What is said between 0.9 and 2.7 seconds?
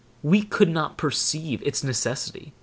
perceive its necessity.